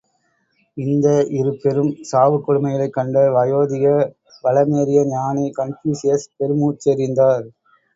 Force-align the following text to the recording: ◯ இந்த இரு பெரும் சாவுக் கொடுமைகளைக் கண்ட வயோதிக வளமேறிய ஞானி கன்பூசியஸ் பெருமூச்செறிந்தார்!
◯ 0.77 0.85
இந்த 0.85 1.07
இரு 1.35 1.51
பெரும் 1.57 1.91
சாவுக் 2.09 2.45
கொடுமைகளைக் 2.47 2.95
கண்ட 2.97 3.25
வயோதிக 3.37 3.85
வளமேறிய 4.43 5.01
ஞானி 5.13 5.47
கன்பூசியஸ் 5.57 6.31
பெருமூச்செறிந்தார்! 6.37 7.47